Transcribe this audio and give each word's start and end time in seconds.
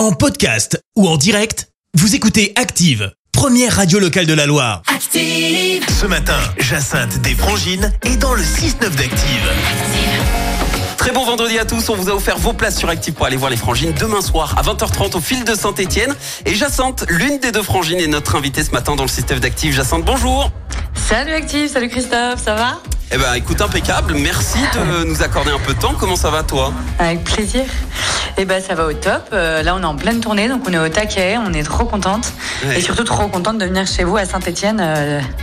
En 0.00 0.12
podcast 0.12 0.82
ou 0.96 1.06
en 1.06 1.18
direct, 1.18 1.68
vous 1.92 2.14
écoutez 2.14 2.54
Active, 2.56 3.12
première 3.32 3.76
radio 3.76 3.98
locale 3.98 4.24
de 4.24 4.32
la 4.32 4.46
Loire. 4.46 4.80
Active. 4.86 5.84
Ce 5.90 6.06
matin, 6.06 6.38
Jacinthe 6.56 7.20
des 7.20 7.34
Frangines 7.34 7.92
est 8.06 8.16
dans 8.16 8.32
le 8.32 8.40
6-9 8.40 8.96
d'Active. 8.96 9.50
Très 10.96 11.12
bon 11.12 11.26
vendredi 11.26 11.58
à 11.58 11.66
tous, 11.66 11.90
on 11.90 11.96
vous 11.96 12.08
a 12.08 12.14
offert 12.14 12.38
vos 12.38 12.54
places 12.54 12.78
sur 12.78 12.88
Active 12.88 13.12
pour 13.12 13.26
aller 13.26 13.36
voir 13.36 13.50
les 13.50 13.58
frangines 13.58 13.92
demain 13.92 14.22
soir 14.22 14.54
à 14.56 14.62
20h30 14.62 15.18
au 15.18 15.20
fil 15.20 15.44
de 15.44 15.54
Saint-Etienne. 15.54 16.14
Et 16.46 16.54
Jacinthe, 16.54 17.04
l'une 17.10 17.38
des 17.38 17.52
deux 17.52 17.62
frangines, 17.62 18.00
est 18.00 18.06
notre 18.06 18.36
invitée 18.36 18.64
ce 18.64 18.70
matin 18.70 18.96
dans 18.96 19.04
le 19.04 19.10
système 19.10 19.38
d'Active. 19.38 19.74
Jacinthe, 19.74 20.06
bonjour 20.06 20.50
Salut 20.94 21.34
Active, 21.34 21.68
salut 21.68 21.90
Christophe, 21.90 22.42
ça 22.42 22.54
va? 22.54 22.80
Eh 23.12 23.18
ben 23.18 23.34
écoute, 23.34 23.60
impeccable, 23.60 24.14
merci 24.14 24.58
de 24.74 25.04
nous 25.08 25.20
accorder 25.22 25.50
un 25.50 25.58
peu 25.58 25.74
de 25.74 25.80
temps. 25.80 25.94
Comment 25.98 26.14
ça 26.14 26.30
va 26.30 26.42
toi? 26.44 26.72
Avec 26.98 27.24
plaisir. 27.24 27.64
Eh 28.36 28.44
ben 28.44 28.62
ça 28.62 28.74
va 28.74 28.86
au 28.86 28.92
top. 28.92 29.30
Euh, 29.32 29.62
là 29.64 29.74
on 29.74 29.80
est 29.82 29.84
en 29.86 29.96
pleine 29.96 30.20
tournée, 30.20 30.48
donc 30.48 30.62
on 30.68 30.72
est 30.72 30.78
au 30.78 30.88
taquet, 30.88 31.36
on 31.44 31.52
est 31.52 31.64
trop 31.64 31.84
contente. 31.84 32.32
Ouais. 32.64 32.78
Et 32.78 32.80
surtout 32.80 33.02
trop 33.02 33.26
contente 33.26 33.58
de 33.58 33.64
venir 33.64 33.84
chez 33.86 34.04
vous 34.04 34.16
à 34.16 34.24
Saint-Etienne 34.24 34.80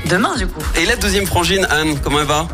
demain 0.09 0.35
du 0.37 0.47
coup. 0.47 0.61
Et 0.77 0.85
la 0.85 0.95
deuxième 0.95 1.25
frangine, 1.25 1.67
Anne, 1.69 1.99
comment 2.01 2.21
elle 2.21 2.25
va? 2.25 2.47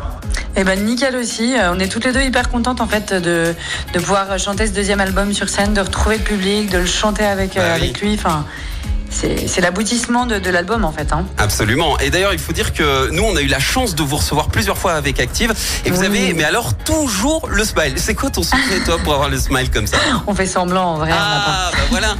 Eh 0.56 0.64
ben 0.64 0.84
nickel 0.84 1.14
aussi. 1.14 1.54
Euh, 1.56 1.72
on 1.72 1.78
est 1.78 1.88
toutes 1.88 2.04
les 2.04 2.12
deux 2.12 2.22
hyper 2.22 2.50
contentes 2.50 2.80
en 2.80 2.88
fait 2.88 3.12
de, 3.14 3.54
de 3.92 3.98
pouvoir 4.00 4.36
chanter 4.40 4.66
ce 4.66 4.72
deuxième 4.72 5.00
album 5.00 5.32
sur 5.32 5.48
scène, 5.48 5.74
de 5.74 5.80
retrouver 5.80 6.18
le 6.18 6.24
public, 6.24 6.70
de 6.70 6.78
le 6.78 6.86
chanter 6.86 7.24
avec, 7.24 7.56
euh, 7.56 7.60
Bah 7.60 7.74
oui. 7.76 7.82
avec 7.84 8.00
lui. 8.00 8.14
Enfin, 8.14 8.44
c'est 9.14 9.60
l'aboutissement 9.60 10.26
de, 10.26 10.38
de 10.38 10.50
l'album 10.50 10.84
en 10.84 10.92
fait. 10.92 11.12
Hein. 11.12 11.24
Absolument. 11.38 11.98
Et 11.98 12.10
d'ailleurs, 12.10 12.32
il 12.32 12.38
faut 12.38 12.52
dire 12.52 12.72
que 12.72 13.10
nous, 13.10 13.22
on 13.22 13.36
a 13.36 13.40
eu 13.40 13.46
la 13.46 13.58
chance 13.60 13.94
de 13.94 14.02
vous 14.02 14.16
recevoir 14.16 14.48
plusieurs 14.48 14.76
fois 14.78 14.92
avec 14.94 15.20
Active. 15.20 15.52
Et 15.84 15.90
vous 15.90 16.00
Oui. 16.00 16.06
avez, 16.06 16.32
mais 16.34 16.44
alors, 16.44 16.74
toujours 16.74 17.48
le 17.48 17.64
smile. 17.64 17.94
C'est 17.96 18.14
quoi 18.14 18.30
ton 18.30 18.42
secret, 18.42 18.80
toi, 18.84 18.96
pour 19.02 19.14
avoir 19.14 19.28
le 19.28 19.38
smile 19.38 19.70
comme 19.70 19.86
ça? 19.86 19.96
On 20.26 20.34
fait 20.34 20.46
semblant 20.46 20.94
en 20.94 20.96
vrai. 20.98 21.10
on. 21.12 21.16
Ah, 21.16 21.70
bah 21.72 21.78
voilà. 21.90 22.14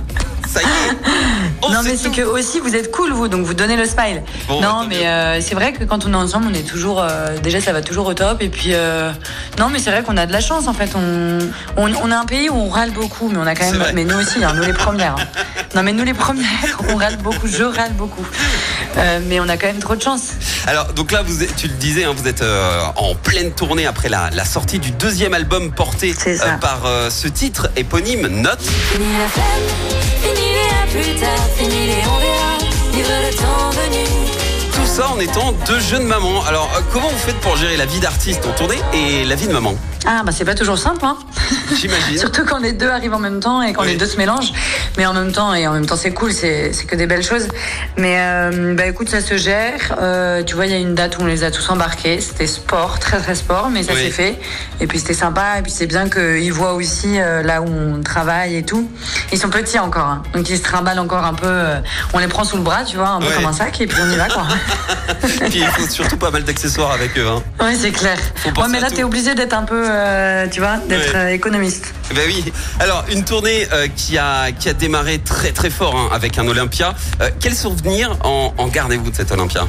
Ça 0.46 0.60
y 0.62 0.64
est. 0.64 0.68
On 1.62 1.70
non 1.70 1.80
mais 1.82 1.96
c'est 1.96 2.10
que 2.10 2.20
aussi 2.20 2.60
vous 2.60 2.76
êtes 2.76 2.90
cool 2.92 3.10
vous 3.12 3.26
donc 3.28 3.44
vous 3.46 3.54
donnez 3.54 3.76
le 3.76 3.86
smile. 3.86 4.22
Bon, 4.46 4.60
non 4.60 4.84
mais 4.86 5.06
euh, 5.06 5.40
c'est 5.40 5.54
vrai 5.54 5.72
que 5.72 5.82
quand 5.84 6.04
on 6.04 6.12
est 6.12 6.16
ensemble 6.16 6.46
on 6.50 6.54
est 6.54 6.68
toujours 6.68 7.00
euh, 7.02 7.38
déjà 7.38 7.58
ça 7.60 7.72
va 7.72 7.80
toujours 7.80 8.06
au 8.06 8.12
top 8.14 8.42
et 8.42 8.50
puis 8.50 8.74
euh, 8.74 9.10
non 9.58 9.70
mais 9.70 9.78
c'est 9.78 9.90
vrai 9.90 10.02
qu'on 10.02 10.18
a 10.18 10.26
de 10.26 10.32
la 10.32 10.40
chance 10.42 10.68
en 10.68 10.74
fait 10.74 10.90
on, 10.94 11.38
on 11.78 11.90
on 11.94 12.10
a 12.10 12.16
un 12.18 12.26
pays 12.26 12.50
où 12.50 12.54
on 12.54 12.68
râle 12.68 12.90
beaucoup 12.90 13.28
mais 13.30 13.38
on 13.38 13.46
a 13.46 13.54
quand 13.54 13.64
même 13.70 13.82
mais 13.94 14.04
nous 14.04 14.16
aussi 14.18 14.44
hein, 14.44 14.52
nous 14.54 14.62
les 14.64 14.74
premières. 14.74 15.16
hein. 15.18 15.24
Non 15.74 15.82
mais 15.82 15.92
nous 15.92 16.04
les 16.04 16.14
premières 16.14 16.80
on 16.88 16.96
râle 16.96 17.16
beaucoup 17.16 17.48
je 17.48 17.62
râle 17.64 17.92
beaucoup 17.94 18.24
Euh, 18.96 19.18
mais 19.26 19.40
on 19.40 19.48
a 19.48 19.56
quand 19.56 19.66
même 19.66 19.80
trop 19.80 19.96
de 19.96 20.02
chance. 20.02 20.28
Alors, 20.68 20.92
donc 20.92 21.10
là, 21.10 21.22
vous, 21.22 21.42
êtes- 21.42 21.56
tu 21.56 21.66
le 21.66 21.74
disais, 21.74 22.04
hein, 22.04 22.14
vous 22.16 22.28
êtes 22.28 22.42
euh, 22.42 22.80
en 22.94 23.16
pleine 23.16 23.50
tournée 23.50 23.86
après 23.86 24.08
la, 24.08 24.30
la 24.30 24.44
sortie 24.44 24.78
du 24.78 24.92
deuxième 24.92 25.34
album 25.34 25.72
porté 25.72 26.14
euh, 26.28 26.56
par 26.60 26.82
euh, 26.86 27.10
ce 27.10 27.26
titre 27.26 27.70
éponyme, 27.74 28.28
Note. 28.28 28.62
Fini 28.62 29.04
la 29.18 29.26
flemme, 29.26 29.46
fini 30.22 30.46
les 30.52 30.68
à 30.70 30.86
plus 31.02 31.20
tard, 31.20 31.46
fini 31.58 31.86
les 31.88 32.02
on 32.08 32.18
verra. 32.20 32.56
Vivre 32.92 33.10
le 33.28 33.36
temps 33.36 33.70
venu. 33.70 34.04
Tout 34.72 34.86
ça 34.86 35.08
en 35.08 35.18
étant 35.18 35.50
deux 35.66 35.80
jeunes 35.80 36.06
mamans. 36.06 36.44
Alors, 36.46 36.70
euh, 36.76 36.80
comment 36.92 37.08
vous 37.08 37.18
faites 37.18 37.40
pour 37.40 37.56
gérer 37.56 37.76
la 37.76 37.86
vie 37.86 37.98
d'artiste 37.98 38.46
en 38.46 38.52
tournée 38.52 38.78
et 38.92 39.24
la 39.24 39.34
vie 39.34 39.48
de 39.48 39.52
maman? 39.52 39.74
Ah 40.06 40.22
bah 40.24 40.32
c'est 40.32 40.44
pas 40.44 40.54
toujours 40.54 40.78
simple 40.78 41.04
hein. 41.04 41.16
J'imagine. 41.74 42.18
Surtout 42.18 42.44
quand 42.44 42.58
les 42.58 42.72
deux 42.72 42.88
arrivent 42.90 43.14
en 43.14 43.18
même 43.18 43.40
temps 43.40 43.62
et 43.62 43.72
quand 43.72 43.82
Oui. 43.82 43.88
les 43.88 43.96
deux 43.96 44.06
se 44.06 44.16
mélangent. 44.16 44.52
Mais 44.96 45.06
en 45.06 45.14
même 45.14 45.32
temps, 45.32 45.54
et 45.54 45.66
en 45.66 45.72
même 45.72 45.86
temps, 45.86 45.96
c'est 45.96 46.12
cool, 46.12 46.32
c'est 46.32 46.70
que 46.86 46.94
des 46.96 47.06
belles 47.06 47.22
choses. 47.24 47.48
Mais 47.96 48.16
euh, 48.18 48.74
bah 48.74 48.86
écoute, 48.86 49.08
ça 49.08 49.20
se 49.20 49.36
gère. 49.36 49.96
Euh, 50.00 50.42
tu 50.44 50.54
vois, 50.54 50.66
il 50.66 50.72
y 50.72 50.74
a 50.74 50.78
une 50.78 50.94
date 50.94 51.18
où 51.18 51.22
on 51.22 51.26
les 51.26 51.42
a 51.44 51.50
tous 51.50 51.68
embarqués. 51.70 52.20
C'était 52.20 52.46
sport, 52.46 52.98
très 53.00 53.18
très 53.18 53.34
sport, 53.34 53.70
mais 53.70 53.82
ça 53.82 53.92
Oui. 53.94 54.02
s'est 54.04 54.10
fait. 54.10 54.38
Et 54.80 54.86
puis 54.86 54.98
c'était 54.98 55.14
sympa. 55.14 55.58
Et 55.58 55.62
puis 55.62 55.72
c'est 55.72 55.86
bien 55.86 56.08
qu'ils 56.08 56.52
voient 56.52 56.74
aussi 56.74 57.18
euh, 57.18 57.42
là 57.42 57.62
où 57.62 57.66
on 57.66 58.02
travaille 58.02 58.56
et 58.56 58.62
tout. 58.62 58.88
Ils 59.32 59.38
sont 59.38 59.48
petits 59.50 59.78
encore, 59.78 60.06
hein. 60.06 60.22
donc 60.34 60.48
ils 60.50 60.58
se 60.58 60.62
trimballent 60.62 60.98
encore 60.98 61.24
un 61.24 61.34
peu. 61.34 61.62
on 62.12 62.18
les 62.18 62.28
prend 62.28 62.44
sous 62.44 62.56
le 62.56 62.62
bras, 62.62 62.84
tu 62.84 62.96
vois, 62.96 63.08
un 63.08 63.20
peu 63.20 63.30
comme 63.34 63.46
un 63.46 63.52
sac, 63.52 63.80
et 63.80 63.86
puis 63.86 63.98
on 64.02 64.10
y 64.10 64.16
va 64.16 64.28
quoi. 64.28 64.44
Puis 65.48 65.60
il 65.60 65.66
faut 65.66 65.86
surtout 65.88 66.16
pas 66.16 66.30
mal 66.30 66.44
d'accessoires 66.44 66.92
avec 66.92 67.16
eux. 67.18 67.26
Hein. 67.26 67.42
ouais, 67.64 67.74
c'est 67.74 67.90
clair. 67.90 68.18
Ouais, 68.56 68.68
mais 68.70 68.80
là, 68.80 68.90
t'es 68.90 69.02
obligé 69.04 69.34
d'être 69.34 69.54
un 69.54 69.62
peu, 69.62 69.84
tu 70.48 70.60
vois, 70.60 70.76
d'être 70.88 71.14
Ouais. 71.14 71.16
euh, 71.16 71.28
économiste. 71.28 71.93
Ben 72.14 72.22
oui. 72.26 72.52
Alors, 72.80 73.04
une 73.10 73.24
tournée 73.24 73.66
euh, 73.72 73.88
qui, 73.94 74.18
a, 74.18 74.52
qui 74.52 74.68
a 74.68 74.72
démarré 74.74 75.18
très 75.20 75.52
très 75.52 75.70
fort 75.70 75.96
hein, 75.96 76.08
avec 76.12 76.38
un 76.38 76.46
Olympia. 76.46 76.94
Euh, 77.20 77.30
quel 77.40 77.54
souvenir 77.54 78.16
en, 78.22 78.52
en 78.58 78.66
gardez-vous 78.68 79.10
de 79.10 79.16
cet 79.16 79.32
Olympia? 79.32 79.66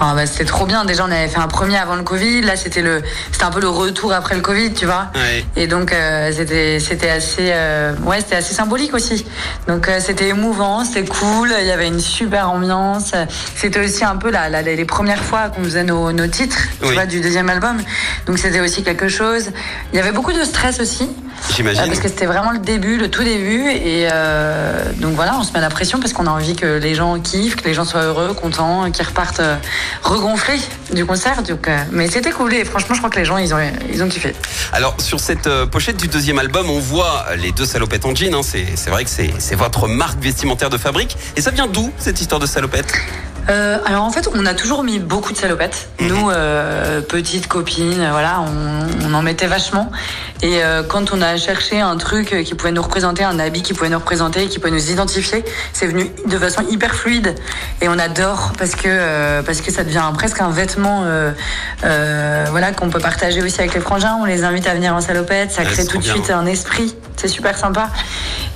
Ah 0.00 0.12
bah 0.14 0.26
c'était 0.26 0.44
trop 0.44 0.66
bien. 0.66 0.84
Déjà 0.84 1.04
on 1.04 1.10
avait 1.10 1.28
fait 1.28 1.38
un 1.38 1.46
premier 1.46 1.76
avant 1.78 1.94
le 1.94 2.02
Covid. 2.02 2.42
Là 2.42 2.56
c'était 2.56 2.82
le 2.82 3.00
c'était 3.30 3.44
un 3.44 3.50
peu 3.50 3.60
le 3.60 3.68
retour 3.68 4.12
après 4.12 4.34
le 4.34 4.40
Covid, 4.40 4.72
tu 4.74 4.86
vois. 4.86 5.06
Ouais. 5.14 5.44
Et 5.54 5.66
donc 5.68 5.92
euh, 5.92 6.32
c'était 6.36 6.80
c'était 6.80 7.10
assez 7.10 7.50
euh, 7.52 7.94
ouais 8.04 8.18
c'était 8.20 8.36
assez 8.36 8.54
symbolique 8.54 8.92
aussi. 8.94 9.24
Donc 9.68 9.88
euh, 9.88 9.98
c'était 10.00 10.28
émouvant, 10.28 10.84
c'était 10.84 11.04
cool. 11.08 11.54
Il 11.60 11.66
y 11.66 11.70
avait 11.70 11.86
une 11.86 12.00
super 12.00 12.50
ambiance. 12.50 13.12
C'était 13.54 13.84
aussi 13.84 14.04
un 14.04 14.16
peu 14.16 14.30
la, 14.30 14.48
la- 14.48 14.62
les 14.62 14.84
premières 14.84 15.22
fois 15.22 15.48
qu'on 15.48 15.62
faisait 15.62 15.84
nos, 15.84 16.10
nos 16.12 16.26
titres, 16.26 16.58
tu 16.82 16.92
vois, 16.92 17.06
du 17.06 17.20
deuxième 17.20 17.48
album. 17.48 17.78
Donc 18.26 18.38
c'était 18.38 18.60
aussi 18.60 18.82
quelque 18.82 19.08
chose. 19.08 19.50
Il 19.92 19.96
y 19.96 20.00
avait 20.00 20.12
beaucoup 20.12 20.32
de 20.32 20.42
stress 20.42 20.80
aussi. 20.80 21.08
J'imagine. 21.54 21.86
Parce 21.86 22.00
que 22.00 22.08
c'était 22.08 22.26
vraiment 22.26 22.50
le 22.50 22.58
début, 22.58 22.96
le 22.98 23.10
tout 23.10 23.24
début. 23.24 23.68
Et 23.70 24.08
euh, 24.12 24.92
donc 24.96 25.14
voilà, 25.14 25.36
on 25.38 25.42
se 25.42 25.52
met 25.52 25.60
la 25.60 25.70
pression 25.70 25.98
parce 26.00 26.12
qu'on 26.12 26.26
a 26.26 26.30
envie 26.30 26.54
que 26.56 26.78
les 26.78 26.94
gens 26.94 27.18
kiffent, 27.20 27.56
que 27.56 27.64
les 27.64 27.74
gens 27.74 27.84
soient 27.84 28.02
heureux, 28.02 28.34
contents, 28.34 28.90
qu'ils 28.90 29.06
repartent 29.06 29.40
euh, 29.40 29.56
regonflés 30.02 30.60
du 30.92 31.04
concert. 31.06 31.42
Donc, 31.42 31.68
euh, 31.68 31.76
mais 31.90 32.08
c'était 32.08 32.30
cool 32.30 32.54
et 32.54 32.64
franchement, 32.64 32.94
je 32.94 33.00
crois 33.00 33.10
que 33.10 33.18
les 33.18 33.24
gens, 33.24 33.38
ils 33.38 33.54
ont, 33.54 33.58
ils 33.92 34.02
ont 34.02 34.08
kiffé. 34.08 34.34
Alors 34.72 34.94
sur 35.00 35.20
cette 35.20 35.48
pochette 35.66 35.96
du 35.96 36.08
deuxième 36.08 36.38
album, 36.38 36.68
on 36.70 36.80
voit 36.80 37.26
les 37.36 37.52
deux 37.52 37.66
salopettes 37.66 38.04
en 38.04 38.14
jean. 38.14 38.34
hein. 38.34 38.40
C'est 38.42 38.90
vrai 38.90 39.04
que 39.04 39.10
c'est 39.10 39.32
c'est 39.38 39.54
votre 39.56 39.88
marque 39.88 40.20
vestimentaire 40.22 40.70
de 40.70 40.78
fabrique. 40.78 41.16
Et 41.36 41.40
ça 41.40 41.50
vient 41.50 41.66
d'où 41.66 41.92
cette 41.98 42.20
histoire 42.20 42.40
de 42.40 42.46
salopette? 42.46 42.92
Euh, 43.50 43.78
alors 43.86 44.04
en 44.04 44.10
fait, 44.10 44.28
on 44.34 44.44
a 44.46 44.54
toujours 44.54 44.84
mis 44.84 44.98
beaucoup 44.98 45.32
de 45.32 45.38
salopettes. 45.38 45.88
Nous, 46.00 46.30
euh, 46.30 47.00
petites 47.00 47.48
copines, 47.48 48.06
voilà, 48.10 48.40
on, 48.40 49.08
on 49.08 49.14
en 49.14 49.22
mettait 49.22 49.46
vachement. 49.46 49.90
Et 50.42 50.62
euh, 50.62 50.82
quand 50.82 51.12
on 51.12 51.22
a 51.22 51.36
cherché 51.36 51.80
un 51.80 51.96
truc 51.96 52.42
qui 52.44 52.54
pouvait 52.54 52.72
nous 52.72 52.82
représenter, 52.82 53.24
un 53.24 53.38
habit 53.38 53.62
qui 53.62 53.74
pouvait 53.74 53.88
nous 53.88 53.98
représenter, 53.98 54.46
qui 54.48 54.58
pouvait 54.58 54.70
nous 54.70 54.90
identifier, 54.90 55.44
c'est 55.72 55.86
venu 55.86 56.10
de 56.26 56.38
façon 56.38 56.62
hyper 56.68 56.94
fluide. 56.94 57.34
Et 57.80 57.88
on 57.88 57.98
adore 57.98 58.52
parce 58.58 58.74
que 58.74 59.40
parce 59.42 59.60
que 59.60 59.72
ça 59.72 59.84
devient 59.84 60.04
presque 60.14 60.40
un 60.40 60.50
vêtement, 60.50 61.04
voilà, 61.82 62.72
qu'on 62.72 62.90
peut 62.90 63.00
partager 63.00 63.42
aussi 63.42 63.60
avec 63.60 63.74
les 63.74 63.80
frangins. 63.80 64.16
On 64.20 64.24
les 64.24 64.44
invite 64.44 64.66
à 64.66 64.74
venir 64.74 64.94
en 64.94 65.00
salopette, 65.00 65.52
ça 65.52 65.64
crée 65.64 65.86
tout 65.86 65.98
de 65.98 66.04
suite 66.04 66.30
un 66.30 66.46
esprit. 66.46 66.94
C'est 67.16 67.28
super 67.28 67.56
sympa. 67.58 67.90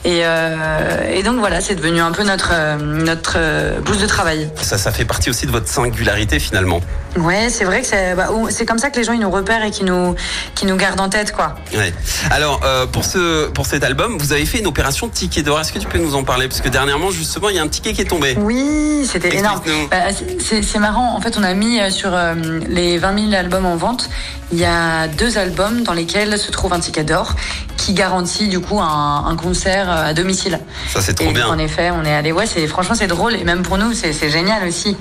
Et, 0.04 0.22
euh, 0.24 1.12
et 1.12 1.22
donc 1.22 1.38
voilà, 1.38 1.60
c'est 1.60 1.76
devenu 1.76 2.00
un 2.00 2.10
peu 2.10 2.24
notre 2.24 2.50
euh, 2.52 2.76
notre 2.76 3.34
euh, 3.36 3.80
blouse 3.80 4.00
de 4.00 4.06
travail. 4.06 4.50
Ça, 4.60 4.76
ça 4.76 4.90
fait 4.90 5.04
partie 5.04 5.30
aussi 5.30 5.46
de 5.46 5.52
votre 5.52 5.68
singularité 5.68 6.40
finalement. 6.40 6.80
Ouais, 7.16 7.50
c'est 7.50 7.64
vrai 7.64 7.82
que 7.82 7.86
c'est 7.86 8.14
bah, 8.14 8.28
comme 8.66 8.78
ça 8.78 8.90
que 8.90 8.96
les 8.96 9.04
gens 9.04 9.12
ils 9.12 9.20
nous 9.20 9.30
repèrent 9.30 9.62
et 9.64 9.70
qui 9.70 9.84
nous 9.84 10.14
qui 10.54 10.66
nous 10.66 10.76
gardent 10.76 11.00
en 11.00 11.08
tête 11.08 11.32
quoi. 11.32 11.54
Ouais. 11.74 11.92
Alors 12.30 12.60
pour 12.90 13.04
ce 13.04 13.48
pour 13.48 13.66
cet 13.66 13.84
album, 13.84 14.16
vous 14.18 14.32
avez 14.32 14.46
fait 14.46 14.58
une 14.58 14.66
opération 14.66 15.08
ticket 15.08 15.42
d'or. 15.42 15.60
Est-ce 15.60 15.72
que 15.72 15.78
tu 15.78 15.86
peux 15.86 15.98
nous 15.98 16.14
en 16.14 16.24
parler? 16.24 16.48
Parce 16.48 16.60
que 16.62 16.68
dernièrement, 16.68 17.10
justement, 17.10 17.50
il 17.50 17.56
y 17.56 17.58
a 17.58 17.62
un 17.62 17.68
ticket 17.68 17.92
qui 17.92 18.00
est 18.00 18.06
tombé. 18.06 18.36
Oui, 18.38 19.06
c'était 19.10 19.36
énorme. 19.36 19.60
Bah, 19.90 19.96
c'est- 20.40 20.78
marrant. 20.78 21.14
En 21.14 21.20
fait, 21.20 21.36
on 21.38 21.44
a 21.44 21.54
mis 21.54 21.78
sur 21.92 22.10
euh, 22.12 22.34
les 22.66 22.98
20 22.98 23.30
000 23.30 23.34
albums 23.34 23.66
en 23.66 23.76
vente, 23.76 24.10
il 24.50 24.58
y 24.58 24.64
a 24.64 25.06
deux 25.06 25.38
albums 25.38 25.82
dans 25.84 25.92
lesquels 25.92 26.38
se 26.38 26.50
trouve 26.50 26.72
un 26.72 26.80
ticket 26.80 27.04
d'or 27.04 27.36
qui 27.76 27.94
garantit 27.94 28.48
du 28.48 28.58
coup 28.60 28.80
un, 28.80 29.24
un 29.26 29.36
concert 29.36 29.88
à 29.92 30.14
domicile. 30.14 30.58
Ça, 30.88 31.00
c'est 31.00 31.14
trop 31.14 31.30
et 31.30 31.32
bien. 31.32 31.48
en 31.48 31.58
effet, 31.58 31.90
on 31.90 32.04
est 32.04 32.14
allé. 32.14 32.32
Ouais, 32.32 32.46
c'est 32.46 32.66
franchement 32.66 32.94
c'est 32.94 33.06
drôle 33.06 33.34
et 33.34 33.44
même 33.44 33.62
pour 33.62 33.78
nous 33.78 33.92
c'est 33.92 34.12
c'est 34.12 34.30
génial 34.30 34.66
aussi. 34.66 34.96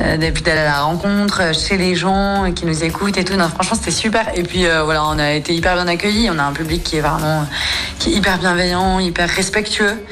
Euh, 0.00 0.18
et 0.18 0.30
puis 0.32 0.42
d'aller 0.42 0.60
à 0.60 0.64
la 0.64 0.80
rencontre 0.82 1.42
euh, 1.42 1.52
chez 1.52 1.76
les 1.76 1.94
gens 1.94 2.46
euh, 2.46 2.50
qui 2.52 2.64
nous 2.64 2.82
écoutent 2.82 3.18
et 3.18 3.24
tout. 3.24 3.34
Non, 3.34 3.48
franchement, 3.50 3.76
c'était 3.78 3.90
super. 3.90 4.26
Et 4.34 4.42
puis 4.42 4.66
euh, 4.66 4.84
voilà, 4.84 5.04
on 5.04 5.18
a 5.18 5.32
été 5.32 5.52
hyper 5.54 5.74
bien 5.74 5.86
accueillis. 5.86 6.30
On 6.30 6.38
a 6.38 6.44
un 6.44 6.52
public 6.52 6.82
qui 6.82 6.96
est 6.96 7.02
vraiment 7.02 7.46
qui 7.98 8.10
est 8.10 8.16
hyper 8.16 8.38
bienveillant, 8.38 8.98
hyper 9.00 9.28
respectueux. 9.28 10.02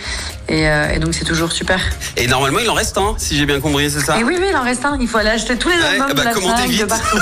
Et, 0.51 0.69
euh, 0.69 0.93
et 0.95 0.99
donc 0.99 1.15
c'est 1.15 1.25
toujours 1.25 1.51
super. 1.53 1.81
Et 2.17 2.27
normalement, 2.27 2.59
il 2.59 2.69
en 2.69 2.75
reste 2.75 2.99
un, 2.99 3.15
si 3.17 3.37
j'ai 3.39 3.47
bien 3.47 3.61
compris, 3.61 3.89
c'est 3.91 4.01
ça 4.01 4.19
Et 4.19 4.25
oui, 4.25 4.37
oui, 4.39 4.49
il 4.51 4.57
en 4.57 4.63
reste 4.65 4.85
un. 4.85 4.99
Il 5.01 5.09
faut 5.09 5.17
aller 5.19 5.31
acheter 5.31 5.57
tous 5.57 5.69
les 5.71 5.77
Ouais, 5.77 5.83
albums 6.01 6.09
bah, 6.09 6.15
de 6.15 6.23
la 6.25 6.33
Fnac, 6.35 6.67
de 6.67 6.73
vite. 6.73 6.87
partout. 6.87 7.19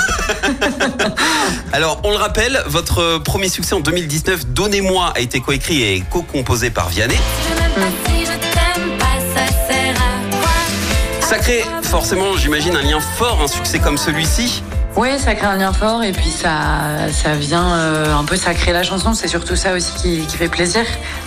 Alors, 1.73 2.01
on 2.03 2.09
le 2.11 2.17
rappelle, 2.17 2.61
votre 2.65 3.19
premier 3.19 3.49
succès 3.49 3.73
en 3.75 3.79
2019, 3.81 4.47
Donnez-moi, 4.47 5.13
a 5.15 5.19
été 5.19 5.39
coécrit 5.39 5.81
et 5.83 6.03
co-composé 6.09 6.71
par 6.71 6.89
Vianney. 6.89 7.17
Ça 11.29 11.37
crée 11.37 11.63
forcément, 11.83 12.35
j'imagine, 12.35 12.75
un 12.75 12.81
lien 12.81 12.99
fort, 12.99 13.39
un 13.43 13.47
succès 13.47 13.77
comme 13.77 13.99
celui-ci. 13.99 14.63
Oui, 14.95 15.09
ça 15.19 15.35
crée 15.35 15.45
un 15.45 15.57
lien 15.57 15.71
fort 15.71 16.01
et 16.01 16.11
puis 16.11 16.31
ça, 16.31 17.07
ça 17.11 17.35
vient 17.35 17.71
euh, 17.71 18.15
un 18.15 18.23
peu 18.25 18.35
sacrer 18.35 18.73
la 18.73 18.81
chanson. 18.81 19.13
C'est 19.13 19.27
surtout 19.27 19.55
ça 19.55 19.75
aussi 19.75 19.93
qui 19.93 20.25
fait 20.25 20.47
plaisir. 20.47 20.81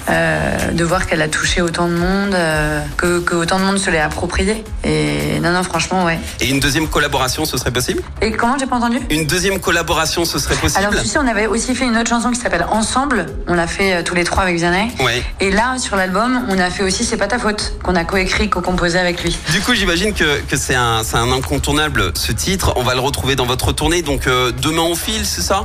Euh, 0.08 0.70
de 0.72 0.84
voir 0.84 1.06
qu'elle 1.06 1.22
a 1.22 1.28
touché 1.28 1.60
autant 1.62 1.86
de 1.88 1.94
monde, 1.94 2.34
euh, 2.34 2.82
que, 2.96 3.20
que 3.20 3.34
autant 3.34 3.58
de 3.58 3.64
monde 3.64 3.78
se 3.78 3.90
l'est 3.90 4.00
approprié. 4.00 4.64
Et 4.84 5.38
non, 5.40 5.52
non, 5.52 5.62
franchement, 5.62 6.04
ouais. 6.04 6.18
Et 6.40 6.48
une 6.48 6.60
deuxième 6.60 6.88
collaboration, 6.88 7.44
ce 7.44 7.56
serait 7.56 7.70
possible? 7.70 8.02
Et 8.20 8.32
comment 8.32 8.56
j'ai 8.58 8.66
pas 8.66 8.76
entendu? 8.76 8.98
Une 9.10 9.26
deuxième 9.26 9.60
collaboration, 9.60 10.24
ce 10.24 10.38
serait 10.38 10.56
possible? 10.56 10.84
Alors 10.84 11.00
tu 11.00 11.06
sais, 11.06 11.18
on 11.18 11.26
avait 11.26 11.46
aussi 11.46 11.74
fait 11.74 11.84
une 11.84 11.96
autre 11.96 12.08
chanson 12.08 12.30
qui 12.30 12.40
s'appelle 12.40 12.66
Ensemble. 12.70 13.26
On 13.46 13.54
l'a 13.54 13.66
fait 13.66 13.94
euh, 13.94 14.02
tous 14.02 14.14
les 14.14 14.24
trois 14.24 14.42
avec 14.42 14.56
Vianney. 14.56 14.90
Ouais. 15.00 15.22
Et 15.40 15.50
là, 15.50 15.76
sur 15.78 15.96
l'album, 15.96 16.46
on 16.48 16.58
a 16.58 16.70
fait 16.70 16.82
aussi 16.82 17.04
C'est 17.04 17.16
pas 17.18 17.26
ta 17.26 17.38
faute, 17.38 17.74
qu'on 17.82 17.94
a 17.94 18.04
coécrit, 18.04 18.48
co-composé 18.48 18.98
avec 18.98 19.22
lui. 19.22 19.36
Du 19.50 19.60
coup, 19.60 19.74
j'imagine 19.74 20.14
que, 20.14 20.40
que 20.40 20.56
c'est 20.56 20.74
un, 20.74 21.02
un 21.12 21.32
incontournable, 21.32 22.12
ce 22.14 22.32
titre. 22.32 22.72
On 22.76 22.82
va 22.82 22.94
le 22.94 23.00
retrouver 23.00 23.36
dans 23.36 23.44
votre 23.44 23.72
tournée. 23.72 24.02
Donc, 24.02 24.26
euh, 24.26 24.50
demain 24.50 24.82
au 24.82 24.94
fil, 24.94 25.26
c'est 25.26 25.42
ça? 25.42 25.64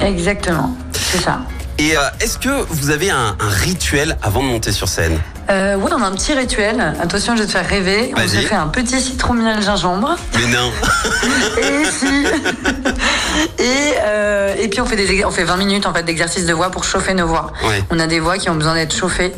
Exactement, 0.00 0.76
c'est 0.92 1.20
ça. 1.20 1.40
Et 1.82 1.96
euh, 1.96 2.00
est-ce 2.20 2.38
que 2.38 2.64
vous 2.68 2.90
avez 2.90 3.10
un, 3.10 3.34
un 3.40 3.48
rituel 3.48 4.16
avant 4.22 4.40
de 4.40 4.46
monter 4.46 4.70
sur 4.70 4.86
scène 4.86 5.18
Euh, 5.50 5.74
oui, 5.76 5.90
on 5.92 6.00
a 6.00 6.06
un 6.06 6.12
petit 6.12 6.32
rituel. 6.32 6.94
Attention, 7.02 7.34
je 7.34 7.40
vais 7.40 7.46
te 7.46 7.50
faire 7.52 7.68
rêver. 7.68 8.14
On 8.16 8.28
s'est 8.28 8.42
fait 8.42 8.54
un 8.54 8.68
petit 8.68 9.00
citron 9.00 9.34
miel 9.34 9.60
gingembre. 9.60 10.14
Mais 10.38 10.46
non 10.46 10.70
Et 11.58 11.84
si. 11.86 12.24
et, 13.58 13.94
euh, 14.04 14.54
et 14.60 14.68
puis 14.68 14.80
on 14.80 14.86
fait, 14.86 14.94
des, 14.94 15.24
on 15.24 15.32
fait 15.32 15.42
20 15.42 15.56
minutes 15.56 15.86
en 15.86 15.92
fait, 15.92 16.04
d'exercice 16.04 16.46
de 16.46 16.52
voix 16.52 16.70
pour 16.70 16.84
chauffer 16.84 17.14
nos 17.14 17.26
voix. 17.26 17.52
Ouais. 17.64 17.82
On 17.90 17.98
a 17.98 18.06
des 18.06 18.20
voix 18.20 18.38
qui 18.38 18.48
ont 18.48 18.54
besoin 18.54 18.74
d'être 18.74 18.94
chauffées. 18.94 19.32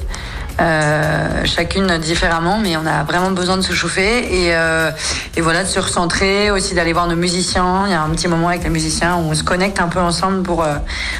Euh, 0.61 1.45
chacune 1.45 1.99
différemment, 1.99 2.59
mais 2.59 2.77
on 2.77 2.87
a 2.87 3.03
vraiment 3.03 3.31
besoin 3.33 3.57
de 3.57 3.63
se 3.63 3.73
chauffer 3.73 4.45
et, 4.45 4.55
euh, 4.55 4.91
et 5.37 5.41
voilà 5.41 5.65
de 5.65 5.69
se 5.69 5.81
recentrer, 5.81 6.51
aussi 6.51 6.75
d'aller 6.75 6.93
voir 6.93 7.09
nos 7.09 7.17
musiciens. 7.17 7.85
Il 7.87 7.91
y 7.91 7.95
a 7.95 8.03
un 8.03 8.11
petit 8.11 8.29
moment 8.29 8.49
avec 8.49 8.63
les 8.63 8.71
musiciens 8.71 9.17
où 9.17 9.31
on 9.31 9.35
se 9.35 9.43
connecte 9.43 9.81
un 9.81 9.89
peu 9.89 9.99
ensemble 9.99 10.43
pour 10.43 10.63
euh, 10.63 10.75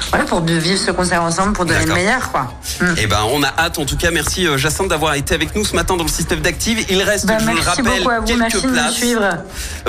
voilà 0.09 0.25
pour 0.25 0.41
vivre 0.41 0.79
ce 0.79 0.91
concert 0.91 1.21
ensemble 1.21 1.53
pour 1.53 1.65
donner 1.65 1.85
le 1.85 1.93
meilleur 1.93 2.31
quoi. 2.31 2.53
Mm. 2.81 2.85
Eh 2.97 3.07
ben, 3.07 3.19
on 3.31 3.43
a 3.43 3.47
hâte. 3.57 3.79
En 3.79 3.85
tout 3.85 3.97
cas, 3.97 4.11
merci 4.11 4.47
euh, 4.47 4.57
Jacinthe 4.57 4.89
d'avoir 4.89 5.15
été 5.15 5.33
avec 5.33 5.55
nous 5.55 5.63
ce 5.65 5.75
matin 5.75 5.95
dans 5.95 6.03
le 6.03 6.09
système 6.09 6.39
d'Active. 6.41 6.85
Il 6.89 7.01
reste, 7.01 7.25
Bah, 7.25 7.37
je 7.39 7.45
le 7.49 7.59
rappelle, 7.61 7.85
beaucoup 7.85 8.09
à 8.09 8.19
vous, 8.19 8.25
quelques 8.25 8.39
merci 8.39 8.61
de 8.61 8.67
nous 8.67 8.73
places. 8.73 8.93
suivre. 8.93 9.29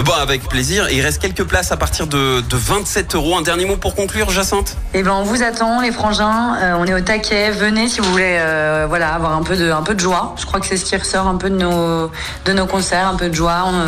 Bon, 0.03 0.13
avec 0.13 0.49
plaisir. 0.49 0.89
Il 0.91 1.01
reste 1.01 1.21
quelques 1.21 1.45
places 1.45 1.73
à 1.73 1.77
partir 1.77 2.07
de, 2.07 2.41
de 2.41 2.57
27 2.57 3.15
euros. 3.15 3.37
Un 3.37 3.43
dernier 3.43 3.65
mot 3.65 3.77
pour 3.77 3.95
conclure, 3.95 4.31
Jacinthe? 4.31 4.77
Eh 4.95 5.03
ben, 5.03 5.13
on 5.13 5.23
vous 5.25 5.43
attend, 5.43 5.81
les 5.81 5.93
frangins. 5.93 6.57
Euh, 6.63 6.77
on 6.79 6.85
est 6.87 6.95
au 6.95 7.01
taquet. 7.01 7.51
Venez 7.51 7.89
si 7.89 8.01
vous 8.01 8.11
voulez, 8.11 8.37
euh, 8.39 8.87
voilà, 8.89 9.15
avoir 9.15 9.33
un 9.37 9.43
peu 9.43 9.57
de, 9.57 9.71
un 9.71 9.83
peu 9.83 9.95
de 9.95 10.01
joie. 10.01 10.35
Je 10.39 10.47
crois 10.47 10.61
que 10.61 10.67
c'est 10.67 10.77
ce 10.77 10.85
qui 10.85 10.97
ressort 10.97 11.27
un 11.27 11.37
peu 11.37 11.51
de 11.51 11.57
nos, 11.57 12.11
de 12.45 12.53
nos 12.53 12.67
concerts, 12.67 13.09
un 13.09 13.17
peu 13.17 13.29
de 13.29 13.35
joie. 13.35 13.65
On, 13.67 13.75
euh, 13.81 13.87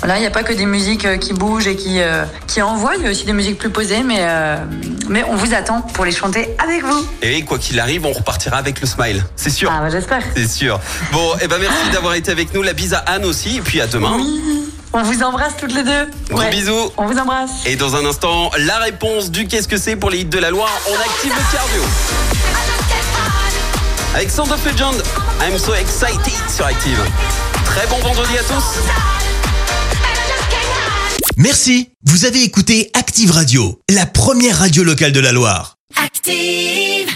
voilà, 0.00 0.16
il 0.18 0.20
n'y 0.20 0.26
a 0.26 0.30
pas 0.30 0.42
que 0.42 0.52
des 0.52 0.66
musiques 0.66 1.18
qui 1.20 1.32
bougent 1.32 1.66
et 1.66 1.76
qui, 1.76 1.98
qui 2.46 2.62
envoient. 2.62 2.96
Il 2.96 3.04
y 3.04 3.06
a 3.06 3.10
aussi 3.10 3.24
des 3.24 3.32
musiques 3.32 3.58
plus 3.58 3.70
posées, 3.70 4.02
mais, 4.02 4.24
mais 5.08 5.24
on 5.28 5.36
vous 5.36 5.54
attend 5.54 5.80
pour 5.80 6.04
les 6.04 6.12
chanter 6.12 6.54
avec 6.62 6.84
vous. 6.84 7.06
Et 7.22 7.42
quoi 7.42 7.58
qu'il 7.58 7.80
arrive, 7.80 8.04
on 8.06 8.12
repartira 8.34 8.56
avec 8.58 8.80
le 8.80 8.86
smile. 8.86 9.24
C'est 9.36 9.50
sûr. 9.50 9.70
Ah, 9.72 9.80
bah, 9.80 9.90
j'espère. 9.90 10.22
C'est 10.34 10.48
sûr. 10.48 10.80
Bon, 11.12 11.32
eh 11.40 11.46
ben 11.46 11.58
merci 11.58 11.90
d'avoir 11.92 12.14
été 12.14 12.30
avec 12.32 12.52
nous. 12.52 12.62
La 12.62 12.72
bise 12.72 12.94
à 12.94 12.98
Anne 12.98 13.24
aussi. 13.24 13.58
Et 13.58 13.60
puis 13.60 13.80
à 13.80 13.86
demain. 13.86 14.18
On 14.92 15.02
vous 15.02 15.22
embrasse 15.22 15.54
toutes 15.58 15.74
les 15.74 15.82
deux. 15.82 16.08
Gros 16.30 16.48
bisous. 16.50 16.92
On 16.96 17.06
vous 17.06 17.18
embrasse. 17.18 17.50
Et 17.66 17.76
dans 17.76 17.96
un 17.96 18.04
instant, 18.04 18.50
la 18.58 18.78
réponse 18.78 19.30
du 19.30 19.46
qu'est-ce 19.46 19.68
que 19.68 19.76
c'est 19.76 19.96
pour 19.96 20.10
les 20.10 20.20
hits 20.20 20.24
de 20.24 20.38
la 20.38 20.50
Loire. 20.50 20.70
On 20.88 20.94
active 20.94 21.32
le 21.32 21.56
cardio. 21.56 21.82
Avec 24.14 24.30
Sound 24.30 24.52
of 24.52 24.64
Legend, 24.64 25.02
I'm 25.40 25.58
so 25.58 25.74
excited 25.74 26.32
sur 26.54 26.64
Active. 26.66 27.00
Très 27.64 27.86
bon 27.88 27.98
vendredi 27.98 28.38
à 28.38 28.42
tous. 28.42 28.80
Merci, 31.36 31.90
vous 32.04 32.24
avez 32.24 32.44
écouté 32.44 32.90
Active 32.94 33.32
Radio, 33.32 33.80
la 33.90 34.06
première 34.06 34.58
radio 34.58 34.84
locale 34.84 35.10
de 35.10 35.18
la 35.18 35.32
Loire. 35.32 35.78
Active. 35.96 37.14